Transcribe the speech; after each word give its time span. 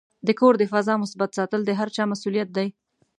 د 0.27 0.29
کور 0.39 0.53
د 0.59 0.63
فضا 0.73 0.93
مثبت 1.03 1.29
ساتل 1.37 1.61
د 1.65 1.71
هر 1.79 1.89
چا 1.95 2.03
مسؤلیت 2.13 2.49
دی. 2.57 2.67